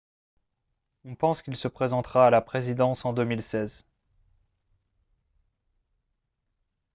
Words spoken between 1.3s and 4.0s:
qu'il se présentera à la présidence en 2016